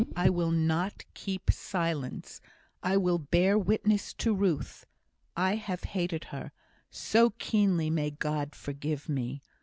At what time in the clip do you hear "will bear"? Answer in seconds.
2.97-3.55